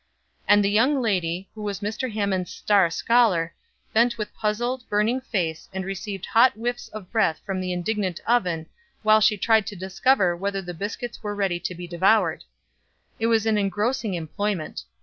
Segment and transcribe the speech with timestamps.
[0.47, 2.11] And the young lady, who was Mr.
[2.11, 3.53] Hammond's star scholar,
[3.93, 8.65] bent with puzzled, burning face, and received hot whiffs of breath from the indignant oven
[9.03, 12.43] while she tried to discover whether the biscuits were ready to be devoured.
[13.19, 14.85] It was an engrossing employment.